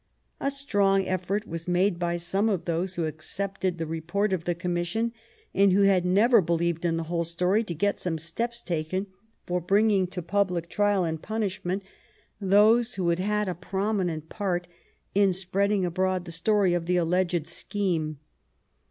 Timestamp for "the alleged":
16.87-17.45